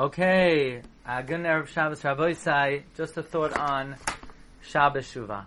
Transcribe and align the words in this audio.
Okay, 0.00 0.80
uh, 1.04 1.20
good 1.20 1.68
Shabbos 1.68 2.02
Rabbi. 2.02 2.32
Just 2.96 3.18
a 3.18 3.22
thought 3.22 3.52
on 3.58 3.96
Shabbos 4.62 5.04
Shuvah. 5.12 5.44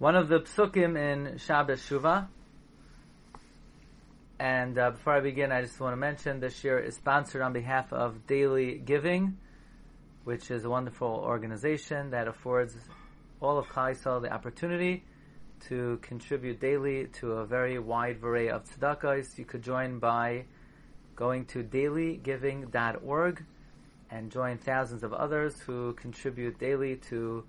One 0.00 0.16
of 0.16 0.28
the 0.28 0.40
psukim 0.40 0.98
in 0.98 1.38
Shabbos 1.38 1.80
Shuvah, 1.82 2.26
and 4.40 4.76
uh, 4.76 4.90
before 4.90 5.12
I 5.12 5.20
begin, 5.20 5.52
I 5.52 5.62
just 5.62 5.78
want 5.78 5.92
to 5.92 5.96
mention 5.96 6.40
this 6.40 6.64
year 6.64 6.80
is 6.80 6.96
sponsored 6.96 7.42
on 7.42 7.52
behalf 7.52 7.92
of 7.92 8.26
Daily 8.26 8.82
Giving, 8.84 9.38
which 10.24 10.50
is 10.50 10.64
a 10.64 10.68
wonderful 10.68 11.22
organization 11.24 12.10
that 12.10 12.26
affords 12.26 12.74
all 13.40 13.56
of 13.56 13.66
Klal 13.68 14.20
the 14.20 14.32
opportunity 14.32 15.04
to 15.68 16.00
contribute 16.02 16.58
daily 16.58 17.06
to 17.20 17.34
a 17.34 17.46
very 17.46 17.78
wide 17.78 18.18
array 18.20 18.48
of 18.48 18.64
tzedakahs. 18.64 19.38
You 19.38 19.44
could 19.44 19.62
join 19.62 20.00
by 20.00 20.46
going 21.16 21.44
to 21.46 21.62
dailygiving.org 21.62 23.44
and 24.10 24.30
join 24.30 24.58
thousands 24.58 25.02
of 25.02 25.12
others 25.12 25.60
who 25.60 25.92
contribute 25.94 26.58
daily 26.58 26.96
to 26.96 27.44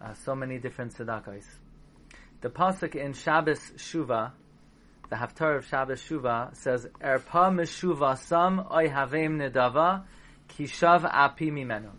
uh, 0.00 0.14
so 0.14 0.34
many 0.34 0.58
different 0.58 0.94
tzedakahs. 0.94 1.44
The 2.40 2.48
pasuk 2.48 2.94
in 2.94 3.12
Shabbos 3.12 3.60
Shuva, 3.76 4.32
the 5.10 5.16
Haftarah 5.16 5.58
of 5.58 5.66
Shabbos 5.66 6.02
Shuva, 6.02 6.56
says, 6.56 6.86
Erpa 7.00 7.52
meshuva 7.52 8.16
sam 8.16 8.66
oy 8.72 8.88
havem 8.88 9.36
nedava 9.36 10.04
kishav 10.48 11.04
api 11.04 11.50
mimenu. 11.50 11.90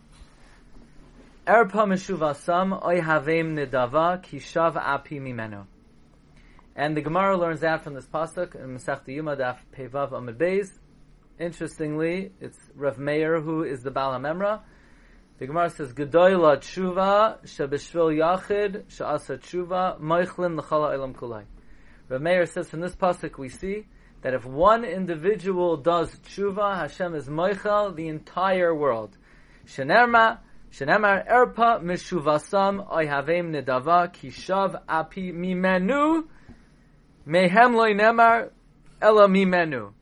Erpa 1.46 1.86
meshuva 1.86 2.34
sam 2.34 2.72
oy 2.72 3.00
havem 3.00 3.54
nedava 3.54 4.22
kishav 4.22 4.76
api 4.76 5.20
mimenu. 5.20 5.66
And 6.74 6.96
the 6.96 7.02
Gemara 7.02 7.36
learns 7.36 7.62
out 7.62 7.84
from 7.84 7.94
this 7.94 8.06
pasuk 8.06 8.54
in 8.54 8.76
Masech 8.76 9.06
Yuma 9.06 9.36
Daf 9.36 9.58
Pevav 9.76 10.12
Amid 10.12 10.38
Beis 10.38 10.70
Interestingly, 11.38 12.32
it's 12.40 12.58
Rav 12.76 12.98
Meir 12.98 13.40
who 13.40 13.64
is 13.64 13.82
the 13.82 13.90
Bala 13.90 14.18
Memra. 14.18 14.60
The 15.38 15.46
Gemara 15.46 15.70
says, 15.70 15.92
"Gedoyla 15.92 16.58
tshuva 16.58 17.42
shebeshvil 17.44 18.16
yachid 18.18 18.84
she'asa 18.88 19.38
tshuva 19.38 19.98
moichlin 20.00 20.56
l'chala 20.56 20.92
elam 20.94 21.14
kulai." 21.14 21.44
Rav 22.08 22.20
Meir 22.20 22.46
says 22.46 22.68
from 22.68 22.80
this 22.80 22.94
pasuk 22.94 23.38
we 23.38 23.48
see 23.48 23.86
that 24.20 24.34
if 24.34 24.44
one 24.44 24.84
individual 24.84 25.76
does 25.76 26.14
tshuva, 26.20 26.76
Hashem 26.76 27.14
is 27.14 27.28
moichel 27.28 27.96
the 27.96 28.08
entire 28.08 28.74
world. 28.74 29.16
Shenerma 29.66 30.38
Shenemar 30.72 31.28
erpa 31.28 31.82
mishuvasam 31.82 32.88
oyhavem 32.88 33.50
nedava 33.52 34.10
kishav 34.10 34.80
api 34.88 35.30
mimenu 35.30 36.24
mehem 37.26 37.74
loy 37.74 37.92
nemar 37.92 38.50
ela 39.02 39.28
mimenu. 39.28 39.92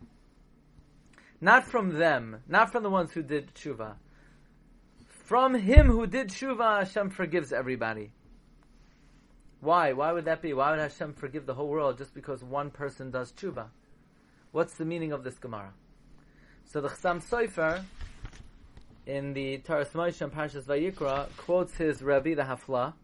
Not 1.41 1.64
from 1.64 1.98
them, 1.98 2.42
not 2.46 2.70
from 2.70 2.83
the 2.83 2.91
ones 2.91 3.12
who 3.12 3.22
did 3.22 3.55
tshuva. 3.55 3.94
From 5.06 5.55
him 5.55 5.86
who 5.86 6.06
did 6.06 6.28
tshuva, 6.28 6.80
Hashem 6.80 7.10
forgives 7.10 7.52
everybody. 7.52 8.12
Why? 9.60 9.92
Why 9.92 10.12
would 10.12 10.24
that 10.27 10.42
be? 10.42 10.52
Why 10.52 10.70
would 10.70 10.80
Hashem 10.80 11.14
forgive 11.14 11.47
the 11.47 11.55
whole 11.55 11.69
world 11.69 11.98
just 11.98 12.14
because 12.14 12.42
one 12.42 12.70
person 12.70 13.10
does 13.10 13.32
tshuva? 13.32 13.69
What's 14.52 14.74
the 14.74 14.84
meaning 14.84 15.12
of 15.12 15.22
this 15.22 15.38
Gemara? 15.38 15.72
So 16.64 16.80
the 16.80 16.88
Chassam 16.88 17.22
Sofer, 17.22 17.82
in 19.06 19.32
the 19.32 19.58
Toras 19.58 19.92
Moshe 19.92 20.20
and 20.20 20.32
Parshas 20.32 20.64
Vayikra, 20.64 21.28
quotes 21.36 21.75
his 21.77 22.02
Rebbe, 22.02 22.34
the 22.34 22.42
Hafla. 22.42 22.94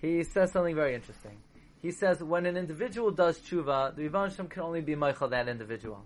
He 0.00 0.22
says 0.24 0.52
something 0.52 0.74
very 0.74 0.94
interesting. 0.94 1.38
He 1.80 1.90
says, 1.90 2.22
when 2.22 2.46
an 2.46 2.56
individual 2.56 3.10
does 3.10 3.38
tshuva, 3.38 3.94
the 3.94 4.08
Rebbe 4.08 4.48
can 4.48 4.62
only 4.62 4.80
be 4.80 4.94
Michael 4.94 5.28
that 5.28 5.48
individual. 5.48 6.04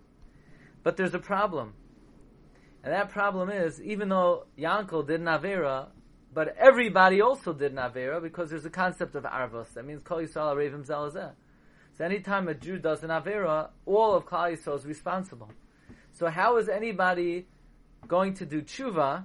But 0.82 0.96
there's 0.96 1.14
a 1.14 1.18
problem. 1.18 1.74
And 2.82 2.92
that 2.92 3.10
problem 3.10 3.50
is, 3.50 3.80
even 3.82 4.08
though 4.08 4.46
Yankel 4.58 5.06
did 5.06 5.20
Navera, 5.20 5.88
but 6.32 6.56
everybody 6.56 7.20
also 7.20 7.52
did 7.52 7.74
Navera 7.74 8.22
because 8.22 8.50
there's 8.50 8.64
a 8.64 8.70
concept 8.70 9.14
of 9.14 9.24
Arvos. 9.24 9.72
That 9.74 9.84
means 9.84 10.02
Kol 10.02 10.18
Yisrael 10.18 10.54
Arevim 10.54 10.86
Zelazeh. 10.86 11.32
So 11.98 12.04
anytime 12.04 12.48
a 12.48 12.54
Jew 12.54 12.78
does 12.78 13.02
an 13.02 13.10
Avera, 13.10 13.70
all 13.84 14.14
of 14.14 14.24
Klal 14.24 14.56
Yisrael 14.56 14.78
is 14.78 14.86
responsible. 14.86 15.50
So 16.12 16.28
how 16.28 16.56
is 16.58 16.68
anybody 16.68 17.46
going 18.06 18.34
to 18.34 18.46
do 18.46 18.62
tshuva 18.62 19.24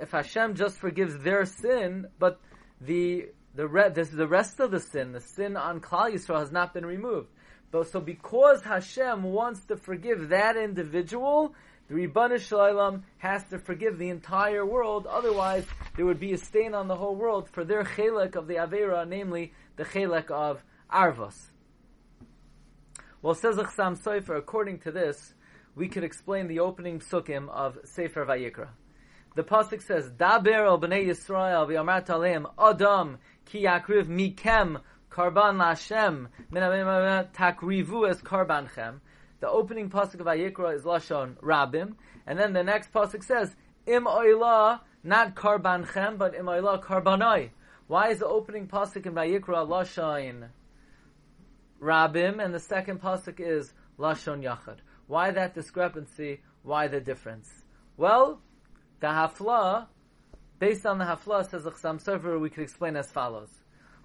if 0.00 0.10
Hashem 0.10 0.54
just 0.54 0.78
forgives 0.78 1.18
their 1.22 1.44
sin, 1.44 2.08
but 2.18 2.40
the 2.80 3.26
the, 3.54 3.66
re- 3.66 3.90
this, 3.90 4.08
the 4.08 4.26
rest 4.26 4.60
of 4.60 4.70
the 4.70 4.78
sin, 4.78 5.12
the 5.12 5.20
sin 5.20 5.56
on 5.56 5.80
Klal 5.80 6.12
Yisrael, 6.12 6.40
has 6.40 6.52
not 6.52 6.72
been 6.72 6.86
removed? 6.86 7.28
But 7.70 7.88
so 7.88 8.00
because 8.00 8.62
Hashem 8.62 9.22
wants 9.22 9.60
to 9.66 9.76
forgive 9.76 10.30
that 10.30 10.56
individual, 10.56 11.54
the 11.88 11.94
Ribbanish 11.94 12.48
Shalom 12.48 13.04
has 13.18 13.44
to 13.50 13.58
forgive 13.58 13.98
the 13.98 14.08
entire 14.08 14.64
world. 14.64 15.06
Otherwise, 15.06 15.66
there 15.96 16.06
would 16.06 16.20
be 16.20 16.32
a 16.32 16.38
stain 16.38 16.74
on 16.74 16.88
the 16.88 16.96
whole 16.96 17.16
world 17.16 17.48
for 17.50 17.64
their 17.64 17.84
chelek 17.84 18.36
of 18.36 18.46
the 18.46 18.54
Avera, 18.54 19.06
namely 19.06 19.52
the 19.76 19.84
chelek 19.84 20.30
of 20.30 20.62
Arvos. 20.92 21.36
Well, 23.20 23.34
says 23.34 23.56
Achsam 23.56 23.98
Sofer, 24.00 24.36
according 24.36 24.80
to 24.80 24.92
this, 24.92 25.34
we 25.74 25.88
could 25.88 26.04
explain 26.04 26.46
the 26.46 26.60
opening 26.60 27.00
psukim 27.00 27.48
of 27.48 27.78
Sefer 27.84 28.24
Vayikra. 28.24 28.68
The 29.34 29.44
pasuk 29.44 29.82
says, 29.82 30.10
"Daber 30.10 30.66
al 30.66 30.80
bnei 30.80 31.06
Yisrael 31.06 31.68
v'yamar 31.68 32.04
talem 32.04 32.50
Adam 32.58 33.18
ki 33.44 33.64
yakriv 33.64 34.08
mikem 34.08 34.80
Karban 35.18 35.56
Lashem, 35.56 36.28
Takrivu 37.32 38.08
es 38.08 38.20
Karbanchem. 38.20 39.00
The 39.40 39.48
opening 39.48 39.90
pasuk 39.90 40.20
of 40.20 40.26
Ayikra 40.26 40.76
is 40.76 40.84
Lashon 40.84 41.34
Rabim, 41.38 41.94
and 42.24 42.38
then 42.38 42.52
the 42.52 42.62
next 42.62 42.92
pasuk 42.92 43.24
says, 43.24 43.56
Im 43.84 44.04
Oila, 44.04 44.78
not 45.02 45.34
Karbanchem, 45.34 46.18
but 46.18 46.36
Im 46.36 46.46
Oila 46.46 46.80
Karbanoi. 46.84 47.50
Why 47.88 48.10
is 48.10 48.20
the 48.20 48.28
opening 48.28 48.68
pasuk 48.68 49.06
in 49.06 49.14
Vayikra 49.14 49.66
Lashon 49.66 50.50
Rabim, 51.82 52.44
and 52.44 52.54
the 52.54 52.60
second 52.60 53.02
pasuk 53.02 53.40
is 53.40 53.72
Lashon 53.98 54.44
Yachad? 54.44 54.76
Why 55.08 55.32
that 55.32 55.52
discrepancy? 55.52 56.42
Why 56.62 56.86
the 56.86 57.00
difference? 57.00 57.50
Well, 57.96 58.40
the 59.00 59.08
Hafla, 59.08 59.88
based 60.60 60.86
on 60.86 60.98
the 60.98 61.06
Hafla, 61.06 61.50
says 61.50 61.64
Chasam 61.64 62.00
Sofer, 62.00 62.40
we 62.40 62.50
could 62.50 62.62
explain 62.62 62.94
as 62.94 63.10
follows 63.10 63.50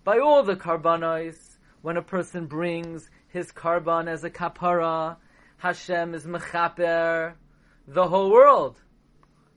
by 0.03 0.19
all 0.19 0.43
the 0.43 0.55
karbanos, 0.55 1.37
when 1.81 1.97
a 1.97 2.01
person 2.01 2.45
brings 2.45 3.09
his 3.27 3.51
karban 3.51 4.07
as 4.07 4.23
a 4.23 4.29
kapara, 4.29 5.17
Hashem 5.57 6.13
is 6.13 6.25
mechaper 6.25 7.33
the 7.87 8.07
whole 8.07 8.31
world, 8.31 8.81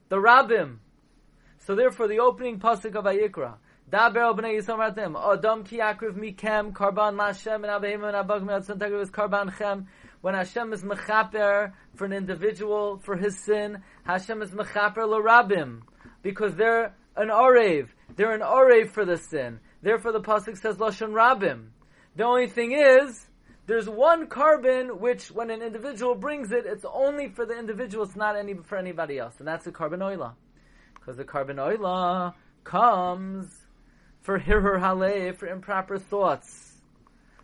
the 0.09 0.17
rabbim. 0.17 0.77
So 1.59 1.75
therefore, 1.75 2.07
the 2.07 2.19
opening 2.19 2.59
pasuk 2.59 2.95
of 2.95 3.05
Ayikra, 3.05 3.55
Daber 3.89 4.37
b'nei 4.37 4.57
Yisrael 4.57 4.93
ratim, 4.93 5.15
Adam 5.17 5.63
ki 5.63 5.77
akriv 5.77 6.15
mikem 6.15 6.73
karban 6.73 7.17
Hashem 7.17 7.63
and 7.63 7.71
abehim 7.71 8.05
and 8.05 8.15
abag 8.15 8.43
me'atzon 8.43 9.01
is 9.01 9.09
karban 9.09 9.55
chem. 9.57 9.87
When 10.19 10.33
Hashem 10.33 10.73
is 10.73 10.83
mechaper 10.83 11.71
for 11.95 12.05
an 12.05 12.11
individual 12.11 12.97
for 12.97 13.15
his 13.15 13.37
sin, 13.45 13.81
Hashem 14.03 14.41
is 14.41 14.51
mechaper 14.51 15.07
l'rabim 15.07 15.83
because 16.21 16.55
they're 16.55 16.93
an 17.15 17.29
orev. 17.29 17.87
They're 18.15 18.33
an 18.33 18.41
orev 18.41 18.89
for 18.91 19.05
the 19.05 19.17
sin. 19.17 19.61
Therefore, 19.81 20.11
the 20.11 20.21
pasuk 20.21 20.57
says 20.57 20.77
lashon 20.77 21.11
rabim. 21.11 21.67
The 22.15 22.23
only 22.23 22.47
thing 22.47 22.71
is, 22.71 23.27
there's 23.67 23.87
one 23.87 24.27
karban 24.27 24.99
which, 24.99 25.29
when 25.29 25.51
an 25.51 25.61
individual 25.61 26.15
brings 26.15 26.51
it, 26.51 26.65
it's 26.65 26.85
only 26.85 27.29
for 27.29 27.45
the 27.45 27.57
individual. 27.57 28.05
It's 28.05 28.15
not 28.15 28.35
any 28.35 28.55
for 28.55 28.77
anybody 28.77 29.19
else, 29.19 29.35
and 29.39 29.47
that's 29.47 29.65
the 29.65 29.71
korban 29.71 29.99
oila, 29.99 30.33
because 30.95 31.17
the 31.17 31.25
korban 31.25 31.57
oila 31.57 32.33
comes 32.63 33.47
for 34.21 34.39
hirur 34.39 34.79
haleh 34.79 35.35
for 35.35 35.47
improper 35.47 35.97
thoughts. 35.97 36.73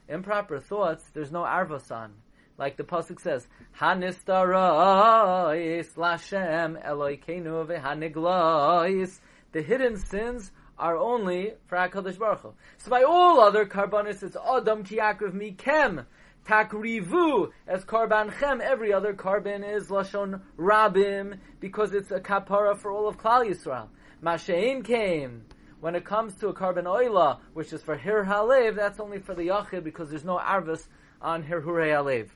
Improper 0.10 0.60
thoughts. 0.60 1.04
There's 1.14 1.32
no 1.32 1.44
arvasan. 1.44 2.12
Like 2.58 2.78
the 2.78 2.84
pasuk 2.84 3.20
says, 3.20 3.48
Hanistarais 3.80 5.94
lashem 5.96 6.86
Eloikeinu 6.86 7.68
ve'haniglois. 7.68 9.20
The 9.54 9.62
hidden 9.62 9.98
sins 9.98 10.52
are 10.78 10.98
only 10.98 11.54
for 11.68 11.78
HaKadosh 11.78 12.18
Baruch 12.18 12.42
Hu. 12.42 12.54
So 12.78 12.90
by 12.90 13.04
all 13.04 13.40
other 13.40 13.66
karbanis, 13.66 14.24
it's 14.24 14.36
Adam 14.36 14.84
Kiyakriv 14.84 15.34
Mikem, 15.34 16.06
Takrivu, 16.46 17.52
as 17.68 17.86
Karban 17.86 18.38
Chem, 18.38 18.60
every 18.62 18.92
other 18.92 19.14
karban 19.14 19.64
is 19.64 19.88
Lashon 19.88 20.42
Rabim, 20.58 21.40
because 21.60 21.94
it's 21.94 22.12
a 22.12 22.20
kapara 22.20 22.78
for 22.78 22.92
all 22.92 23.08
of 23.08 23.18
Klal 23.18 23.48
Yisrael. 23.48 23.88
Mashein 24.22 24.84
came. 24.84 25.46
When 25.80 25.96
it 25.96 26.06
comes 26.06 26.36
to 26.36 26.48
a 26.48 26.54
karban 26.54 26.84
oila, 26.84 27.40
which 27.54 27.72
is 27.74 27.82
for 27.82 27.96
Hir 27.96 28.26
Halev, 28.26 28.76
that's 28.76 29.00
only 29.00 29.20
for 29.20 29.34
the 29.36 29.48
Yachid, 29.48 29.84
because 29.84 30.10
there's 30.10 30.24
no 30.24 30.38
Arvis 30.38 30.88
on 31.22 31.44
Hir 31.44 31.62
Hure 31.62 31.86
Halev. 31.86 32.30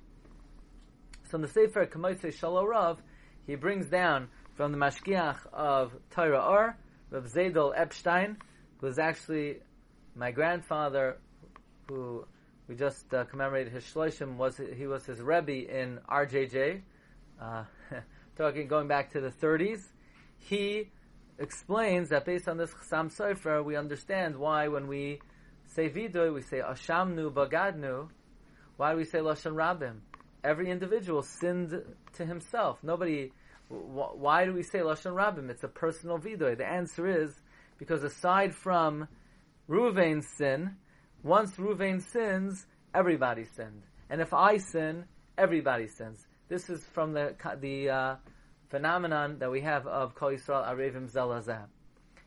So 1.29 1.35
in 1.35 1.41
the 1.41 1.47
Sefer 1.47 1.85
Kamoise 1.85 2.33
Shalorav, 2.37 2.97
he 3.45 3.55
brings 3.55 3.87
down 3.87 4.29
from 4.55 4.71
the 4.71 4.77
Mashgiach 4.77 5.37
of 5.51 5.93
Torah 6.11 6.39
Or, 6.39 6.77
Rav 7.09 7.25
Zedel 7.25 7.73
Epstein, 7.75 8.37
who 8.79 8.87
is 8.87 8.99
actually 8.99 9.57
my 10.15 10.31
grandfather, 10.31 11.17
who 11.87 12.25
we 12.67 12.75
just 12.75 13.13
uh, 13.13 13.23
commemorated 13.25 13.71
his 13.71 13.83
shloshim. 13.83 14.37
Was 14.37 14.59
he 14.75 14.87
was 14.87 15.05
his 15.05 15.21
rebbe 15.21 15.51
in 15.51 15.99
RJJ, 16.09 16.81
uh, 17.41 17.63
talking 18.37 18.67
going 18.67 18.87
back 18.87 19.11
to 19.13 19.21
the 19.21 19.29
30s, 19.29 19.81
he 20.37 20.89
explains 21.39 22.09
that 22.09 22.25
based 22.25 22.47
on 22.47 22.57
this 22.57 22.71
Chassam 22.71 23.15
Sofer, 23.15 23.63
we 23.63 23.75
understand 23.75 24.35
why 24.35 24.67
when 24.67 24.87
we 24.87 25.19
say 25.65 25.89
Vidoy, 25.89 26.33
we 26.33 26.41
say 26.41 26.59
Ashamnu 26.59 27.31
Bagadnu. 27.31 28.09
Why 28.77 28.91
do 28.91 28.97
we 28.97 29.05
say 29.05 29.19
Lashon 29.19 29.53
Rabim? 29.53 29.99
Every 30.43 30.69
individual 30.69 31.23
sinned 31.23 31.81
to 32.13 32.25
himself. 32.25 32.79
Nobody, 32.83 33.31
why 33.69 34.45
do 34.45 34.53
we 34.53 34.63
say 34.63 34.79
Lashon 34.79 35.13
Rabim? 35.13 35.49
It's 35.49 35.63
a 35.63 35.67
personal 35.67 36.19
Vidoy. 36.19 36.57
The 36.57 36.65
answer 36.65 37.07
is 37.07 37.33
because 37.77 38.03
aside 38.03 38.55
from 38.55 39.07
Ruvain's 39.69 40.27
sin, 40.37 40.75
once 41.23 41.55
Ruvain 41.57 42.01
sins, 42.01 42.65
everybody 42.93 43.43
sinned. 43.43 43.83
And 44.09 44.21
if 44.21 44.33
I 44.33 44.57
sin, 44.57 45.05
everybody 45.37 45.87
sins. 45.87 46.25
This 46.47 46.69
is 46.69 46.83
from 46.93 47.13
the 47.13 47.35
the 47.59 47.89
uh, 47.89 48.15
phenomenon 48.69 49.39
that 49.39 49.51
we 49.51 49.61
have 49.61 49.85
of 49.85 50.15
Kol 50.15 50.31
Yisrael 50.31 50.65
Arevim 50.65 51.11
Zelazah. 51.11 51.65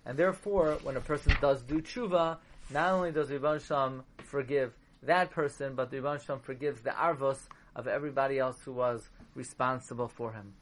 And 0.04 0.18
therefore, 0.18 0.78
when 0.82 0.96
a 0.96 1.00
person 1.00 1.34
does 1.40 1.62
do 1.62 1.80
tshuva, 1.80 2.38
not 2.70 2.92
only 2.92 3.12
does 3.12 3.30
Rebbe 3.30 3.60
Shalom 3.60 4.04
forgive 4.24 4.72
that 5.02 5.30
person, 5.30 5.74
but 5.74 5.90
the 5.90 6.02
Rebbe 6.02 6.18
forgives 6.42 6.82
the 6.82 6.90
arvos 6.90 7.38
of 7.74 7.86
everybody 7.86 8.38
else 8.38 8.60
who 8.64 8.72
was 8.72 9.08
responsible 9.34 10.08
for 10.08 10.32
him. 10.32 10.52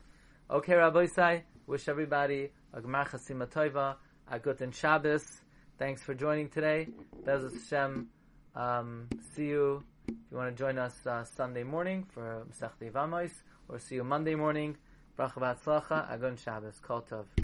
Okay, 0.51 0.73
Rabbi 0.77 1.05
Isai, 1.05 1.43
wish 1.67 1.89
everybody 1.89 2.49
a 2.73 2.81
Chasima 2.81 3.47
Toiva, 3.47 3.97
a 4.31 4.39
Guten 4.39 4.73
Shabbos. 4.73 5.43
Thanks 5.79 6.03
for 6.03 6.15
joining 6.15 6.49
today. 6.49 6.89
Bezos 7.23 7.53
Hashem, 7.53 8.09
um, 8.57 9.09
see 9.35 9.49
you 9.49 9.85
if 10.07 10.15
you 10.31 10.39
want 10.39 10.57
to 10.57 10.59
join 10.59 10.79
us 10.79 11.07
uh, 11.07 11.23
Sunday 11.25 11.65
morning 11.65 12.07
for 12.15 12.47
Masech 12.51 12.91
Vamos, 12.91 13.31
or 13.69 13.79
see 13.79 13.97
you 13.97 14.05
Monday 14.05 14.37
morning. 14.37 14.79
Bracha 15.19 15.35
Batzlacha, 15.35 16.11
Agun 16.11 16.43
Shabbos, 16.43 16.81
Kol 16.81 17.03
Tov. 17.03 17.27